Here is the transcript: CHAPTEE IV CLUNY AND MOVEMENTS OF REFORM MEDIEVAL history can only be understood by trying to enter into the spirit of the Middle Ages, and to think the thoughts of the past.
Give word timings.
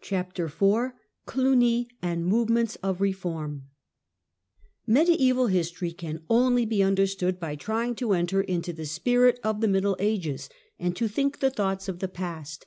CHAPTEE 0.00 0.42
IV 0.46 0.94
CLUNY 1.26 1.86
AND 2.02 2.26
MOVEMENTS 2.26 2.74
OF 2.82 3.00
REFORM 3.00 3.68
MEDIEVAL 4.84 5.46
history 5.46 5.92
can 5.92 6.24
only 6.28 6.66
be 6.66 6.82
understood 6.82 7.38
by 7.38 7.54
trying 7.54 7.94
to 7.94 8.14
enter 8.14 8.40
into 8.40 8.72
the 8.72 8.84
spirit 8.84 9.38
of 9.44 9.60
the 9.60 9.68
Middle 9.68 9.96
Ages, 10.00 10.48
and 10.80 10.96
to 10.96 11.06
think 11.06 11.38
the 11.38 11.50
thoughts 11.50 11.86
of 11.88 12.00
the 12.00 12.08
past. 12.08 12.66